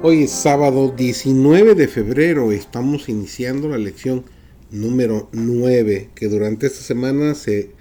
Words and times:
Hoy 0.00 0.22
es 0.22 0.30
sábado 0.30 0.94
19 0.96 1.74
de 1.74 1.88
febrero, 1.88 2.52
estamos 2.52 3.08
iniciando 3.08 3.68
la 3.68 3.78
lección 3.78 4.22
número 4.70 5.28
9, 5.32 6.10
que 6.14 6.28
durante 6.28 6.68
esta 6.68 6.82
semana 6.82 7.34
se 7.34 7.72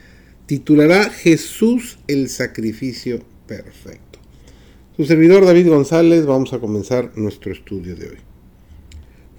titulará 0.48 1.12
Jesús 1.12 2.00
el 2.08 2.30
sacrificio 2.30 3.20
perfecto. 3.46 4.18
Su 4.96 5.06
servidor 5.06 5.46
David 5.46 5.70
González, 5.70 6.26
vamos 6.26 6.54
a 6.54 6.60
comenzar 6.60 7.12
nuestro 7.16 7.52
estudio 7.54 7.96
de 7.96 8.08
hoy. 8.08 8.18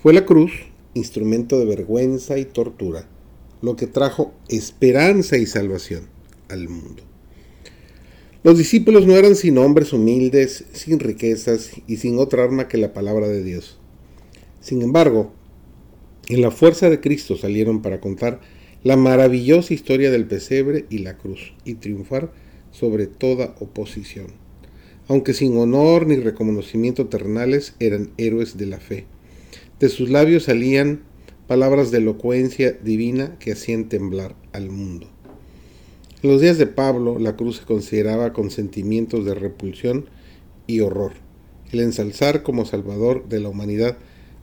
Fue 0.01 0.13
la 0.13 0.25
cruz, 0.25 0.53
instrumento 0.95 1.59
de 1.59 1.65
vergüenza 1.65 2.39
y 2.39 2.45
tortura, 2.45 3.09
lo 3.61 3.75
que 3.75 3.89
trajo 3.89 4.35
esperanza 4.49 5.37
y 5.37 5.47
salvación 5.47 6.03
al 6.49 6.69
mundo. 6.69 7.08
Los 8.49 8.57
discípulos 8.57 9.07
no 9.07 9.15
eran 9.15 9.37
sin 9.37 9.59
hombres 9.59 9.93
humildes, 9.93 10.65
sin 10.73 11.01
riquezas 11.01 11.71
y 11.87 11.99
sin 11.99 12.19
otra 12.19 12.45
arma 12.45 12.67
que 12.67 12.79
la 12.79 12.95
palabra 12.95 13.29
de 13.29 13.45
Dios. 13.45 13.79
Sin 14.63 14.81
embargo, 14.81 15.35
en 16.31 16.41
la 16.41 16.51
fuerza 16.51 16.89
de 16.89 16.99
Cristo 16.99 17.37
salieron 17.37 17.83
para 17.83 18.01
contar 18.01 18.41
la 18.83 18.97
maravillosa 18.97 19.75
historia 19.75 20.11
del 20.11 20.27
pesebre 20.27 20.87
y 20.89 21.01
la 21.01 21.19
cruz 21.19 21.53
y 21.67 21.75
triunfar 21.75 22.33
sobre 22.71 23.07
toda 23.07 23.55
oposición. 23.61 24.29
Aunque 25.09 25.35
sin 25.35 25.55
honor 25.59 26.07
ni 26.07 26.17
reconocimiento 26.17 27.07
terrenales, 27.09 27.75
eran 27.81 28.13
héroes 28.17 28.57
de 28.57 28.65
la 28.65 28.81
fe. 28.81 29.05
De 29.79 29.91
sus 29.91 30.09
labios 30.09 30.45
salían 30.45 31.03
palabras 31.49 31.91
de 31.91 31.99
elocuencia 31.99 32.73
divina 32.73 33.39
que 33.41 33.53
hacían 33.53 33.91
temblar 33.91 34.37
al 34.55 34.71
mundo. 34.71 35.18
En 36.21 36.31
los 36.31 36.41
días 36.41 36.59
de 36.59 36.67
Pablo, 36.67 37.21
la 37.21 37.37
cruz 37.37 37.59
se 37.59 37.65
consideraba 37.65 38.33
con 38.33 38.51
sentimientos 38.51 39.25
de 39.25 39.35
repulsión 39.35 40.07
y 40.67 40.81
horror. 40.81 41.13
El 41.71 41.79
ensalzar 41.79 42.43
como 42.43 42.65
salvador 42.65 43.29
de 43.29 43.39
la 43.39 43.49
humanidad 43.49 43.99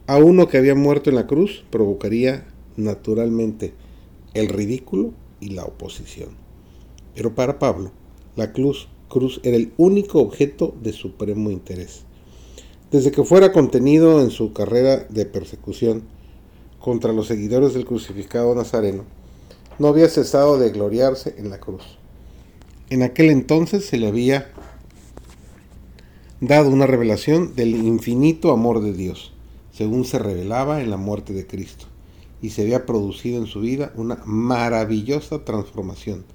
a 0.08 0.18
uno 0.18 0.48
que 0.48 0.58
había 0.58 0.74
muerto 0.74 1.10
en 1.10 1.18
la 1.18 1.28
cruz 1.28 1.66
provocaría 1.72 2.48
naturalmente 2.78 3.74
el 4.34 4.48
ridículo 4.48 5.12
y 5.42 5.50
la 5.50 5.66
oposición. 5.66 6.30
Pero 7.14 7.36
para 7.36 7.60
Pablo, 7.60 7.92
la 8.38 8.54
cruz, 8.54 8.88
cruz 9.10 9.42
era 9.44 9.58
el 9.58 9.74
único 9.76 10.22
objeto 10.22 10.74
de 10.82 10.94
supremo 10.94 11.52
interés. 11.52 12.04
Desde 12.90 13.12
que 13.12 13.26
fuera 13.26 13.52
contenido 13.52 14.22
en 14.22 14.30
su 14.30 14.54
carrera 14.54 15.06
de 15.10 15.26
persecución 15.26 16.04
contra 16.80 17.12
los 17.12 17.28
seguidores 17.28 17.74
del 17.74 17.84
crucificado 17.84 18.56
nazareno, 18.56 19.04
no 19.80 19.88
había 19.88 20.10
cesado 20.10 20.58
de 20.58 20.70
gloriarse 20.72 21.36
en 21.38 21.50
la 21.50 21.60
cruz. 21.60 21.98
En 22.90 23.04
aquel 23.04 23.30
entonces 23.30 23.86
se 23.86 23.98
le 23.98 24.08
había 24.08 24.52
dado 26.40 26.70
una 26.70 26.86
revelación 26.86 27.56
del 27.56 27.76
infinito 27.76 28.52
amor 28.52 28.82
de 28.82 28.94
Dios, 28.94 29.34
según 29.72 30.06
se 30.06 30.20
revelaba 30.20 30.82
en 30.82 30.90
la 30.90 30.98
muerte 30.98 31.34
de 31.34 31.48
Cristo, 31.48 31.86
y 32.42 32.52
se 32.52 32.62
había 32.62 32.86
producido 32.86 33.40
en 33.40 33.48
su 33.48 33.62
vida 33.62 33.92
una 33.96 34.20
maravillosa 34.26 35.44
transformación 35.44 36.26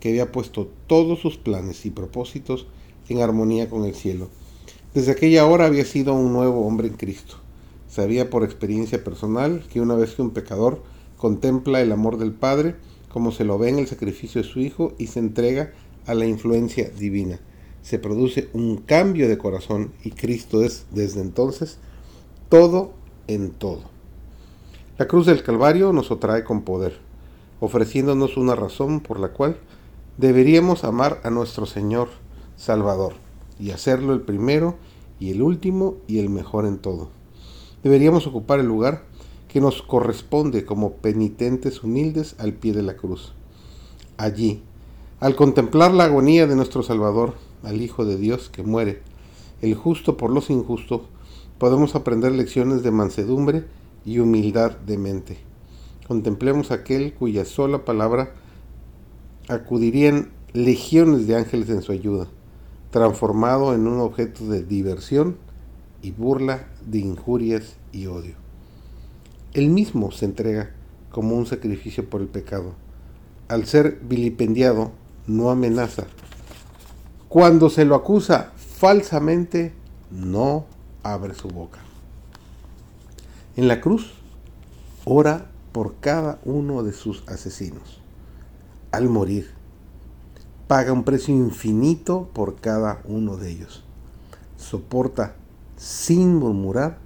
que 0.00 0.08
había 0.08 0.32
puesto 0.32 0.68
todos 0.88 1.20
sus 1.20 1.36
planes 1.36 1.86
y 1.86 1.90
propósitos 1.90 2.66
en 3.08 3.20
armonía 3.20 3.70
con 3.70 3.84
el 3.84 3.94
cielo. 3.94 4.28
Desde 4.94 5.12
aquella 5.12 5.46
hora 5.46 5.66
había 5.66 5.84
sido 5.84 6.12
un 6.14 6.32
nuevo 6.32 6.66
hombre 6.66 6.88
en 6.88 6.94
Cristo. 6.94 7.36
Sabía 7.88 8.28
por 8.28 8.42
experiencia 8.42 9.04
personal 9.04 9.64
que 9.72 9.80
una 9.80 9.94
vez 9.94 10.14
que 10.14 10.22
un 10.22 10.30
pecador 10.30 10.82
contempla 11.22 11.80
el 11.80 11.92
amor 11.92 12.18
del 12.18 12.32
Padre 12.32 12.74
como 13.08 13.30
se 13.30 13.44
lo 13.44 13.56
ve 13.56 13.68
en 13.68 13.78
el 13.78 13.86
sacrificio 13.86 14.42
de 14.42 14.48
su 14.48 14.58
Hijo 14.58 14.92
y 14.98 15.06
se 15.06 15.20
entrega 15.20 15.72
a 16.04 16.14
la 16.14 16.26
influencia 16.26 16.90
divina. 16.90 17.38
Se 17.80 18.00
produce 18.00 18.48
un 18.54 18.78
cambio 18.78 19.28
de 19.28 19.38
corazón 19.38 19.92
y 20.02 20.10
Cristo 20.10 20.62
es 20.62 20.84
desde 20.90 21.20
entonces 21.20 21.78
todo 22.48 22.94
en 23.28 23.52
todo. 23.52 23.82
La 24.98 25.06
cruz 25.06 25.26
del 25.26 25.44
Calvario 25.44 25.92
nos 25.92 26.10
atrae 26.10 26.42
con 26.42 26.62
poder, 26.62 26.98
ofreciéndonos 27.60 28.36
una 28.36 28.56
razón 28.56 28.98
por 28.98 29.20
la 29.20 29.28
cual 29.28 29.58
deberíamos 30.18 30.82
amar 30.82 31.20
a 31.22 31.30
nuestro 31.30 31.66
Señor 31.66 32.08
Salvador 32.56 33.12
y 33.60 33.70
hacerlo 33.70 34.12
el 34.12 34.22
primero 34.22 34.74
y 35.20 35.30
el 35.30 35.40
último 35.40 35.98
y 36.08 36.18
el 36.18 36.30
mejor 36.30 36.66
en 36.66 36.78
todo. 36.78 37.10
Deberíamos 37.84 38.26
ocupar 38.26 38.58
el 38.58 38.66
lugar 38.66 39.04
que 39.52 39.60
nos 39.60 39.82
corresponde 39.82 40.64
como 40.64 40.94
penitentes 40.94 41.84
humildes 41.84 42.36
al 42.38 42.54
pie 42.54 42.72
de 42.72 42.82
la 42.82 42.96
cruz. 42.96 43.34
Allí, 44.16 44.62
al 45.20 45.36
contemplar 45.36 45.92
la 45.92 46.04
agonía 46.04 46.46
de 46.46 46.56
nuestro 46.56 46.82
Salvador, 46.82 47.34
al 47.62 47.82
Hijo 47.82 48.06
de 48.06 48.16
Dios 48.16 48.48
que 48.48 48.62
muere, 48.62 49.02
el 49.60 49.74
justo 49.74 50.16
por 50.16 50.30
los 50.30 50.48
injustos, 50.48 51.02
podemos 51.58 51.94
aprender 51.94 52.32
lecciones 52.32 52.82
de 52.82 52.92
mansedumbre 52.92 53.66
y 54.06 54.20
humildad 54.20 54.70
de 54.70 54.96
mente. 54.96 55.36
Contemplemos 56.08 56.70
aquel 56.70 57.12
cuya 57.12 57.44
sola 57.44 57.84
palabra 57.84 58.32
acudirían 59.48 60.30
legiones 60.54 61.26
de 61.26 61.36
ángeles 61.36 61.68
en 61.68 61.82
su 61.82 61.92
ayuda, 61.92 62.26
transformado 62.90 63.74
en 63.74 63.86
un 63.86 64.00
objeto 64.00 64.46
de 64.46 64.62
diversión 64.62 65.36
y 66.00 66.10
burla 66.12 66.68
de 66.86 67.00
injurias 67.00 67.76
y 67.92 68.06
odio. 68.06 68.41
Él 69.54 69.68
mismo 69.68 70.10
se 70.12 70.24
entrega 70.24 70.70
como 71.10 71.36
un 71.36 71.46
sacrificio 71.46 72.08
por 72.08 72.22
el 72.22 72.28
pecado. 72.28 72.72
Al 73.48 73.66
ser 73.66 74.00
vilipendiado, 74.02 74.92
no 75.26 75.50
amenaza. 75.50 76.06
Cuando 77.28 77.68
se 77.68 77.84
lo 77.84 77.94
acusa 77.94 78.52
falsamente, 78.56 79.74
no 80.10 80.64
abre 81.02 81.34
su 81.34 81.48
boca. 81.48 81.80
En 83.56 83.68
la 83.68 83.80
cruz, 83.80 84.14
ora 85.04 85.50
por 85.72 85.96
cada 86.00 86.38
uno 86.44 86.82
de 86.82 86.92
sus 86.92 87.22
asesinos. 87.28 88.00
Al 88.90 89.10
morir, 89.10 89.50
paga 90.66 90.92
un 90.92 91.04
precio 91.04 91.34
infinito 91.34 92.30
por 92.32 92.56
cada 92.56 93.02
uno 93.04 93.36
de 93.36 93.50
ellos. 93.50 93.84
Soporta 94.56 95.34
sin 95.76 96.36
murmurar 96.36 96.98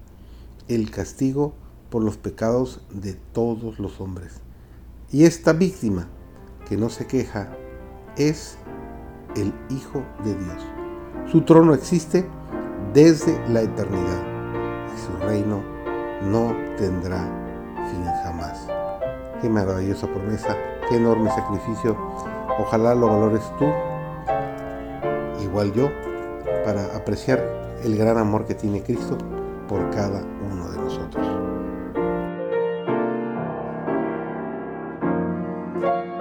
el 0.69 0.91
castigo 0.91 1.55
por 1.97 2.05
los 2.05 2.19
pecados 2.19 2.83
de 2.91 3.15
todos 3.15 3.79
los 3.79 4.03
hombres. 4.03 4.43
Y 5.11 5.25
esta 5.25 5.55
víctima 5.55 6.07
que 6.69 6.77
no 6.77 6.91
se 6.91 7.07
queja 7.07 7.49
es 8.19 8.59
el 9.34 9.55
Hijo 9.71 10.05
de 10.23 10.34
Dios. 10.34 10.62
Su 11.33 11.41
trono 11.47 11.73
existe 11.73 12.27
desde 12.93 13.41
la 13.49 13.62
eternidad 13.62 14.23
y 14.95 15.01
su 15.01 15.27
reino 15.27 15.62
no 16.25 16.55
tendrá 16.77 17.23
fin 17.91 18.05
jamás. 18.23 18.69
Qué 19.41 19.49
maravillosa 19.49 20.07
promesa, 20.07 20.55
qué 20.91 20.97
enorme 20.97 21.31
sacrificio. 21.31 21.97
Ojalá 22.59 22.95
lo 22.95 23.07
valores 23.07 23.41
tú, 23.59 23.65
igual 25.43 25.73
yo, 25.73 25.89
para 26.63 26.95
apreciar 26.95 27.43
el 27.83 27.97
gran 27.97 28.19
amor 28.19 28.45
que 28.45 28.55
tiene 28.55 28.83
Cristo 28.83 29.17
por 29.67 29.89
cada 29.93 30.21
uno 30.53 30.69
de 30.69 30.77
nosotros. 30.77 30.86
Thank 35.83 36.07
you. 36.07 36.16